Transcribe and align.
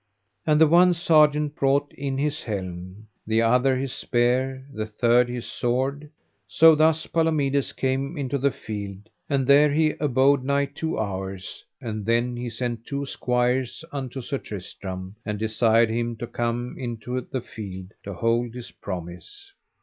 And 0.47 0.59
the 0.59 0.65
one 0.65 0.95
sergeant 0.95 1.55
brought 1.55 1.93
in 1.93 2.17
his 2.17 2.41
helm, 2.41 3.05
the 3.27 3.43
other 3.43 3.75
his 3.77 3.93
spear, 3.93 4.65
the 4.73 4.87
third 4.87 5.29
his 5.29 5.45
sword. 5.45 6.09
So 6.47 6.73
thus 6.73 7.05
Palomides 7.05 7.71
came 7.73 8.17
into 8.17 8.39
the 8.39 8.49
field, 8.49 9.09
and 9.29 9.45
there 9.45 9.71
he 9.71 9.91
abode 9.99 10.43
nigh 10.43 10.65
two 10.65 10.97
hours; 10.97 11.63
and 11.79 12.03
then 12.03 12.35
he 12.35 12.49
sent 12.49 12.91
a 12.91 13.05
squire 13.05 13.63
unto 13.91 14.21
Sir 14.21 14.39
Tristram, 14.39 15.17
and 15.23 15.37
desired 15.37 15.91
him 15.91 16.15
to 16.15 16.25
come 16.25 16.77
into 16.79 17.21
the 17.21 17.41
field 17.41 17.91
to 18.01 18.15
hold 18.15 18.55
his 18.55 18.71
promise. 18.71 19.53